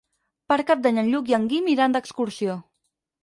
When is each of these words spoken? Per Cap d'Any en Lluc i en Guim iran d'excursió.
Per 0.51 0.55
Cap 0.69 0.79
d'Any 0.85 0.97
en 1.01 1.11
Lluc 1.15 1.29
i 1.33 1.37
en 1.39 1.45
Guim 1.51 1.69
iran 1.73 1.95
d'excursió. 1.97 2.57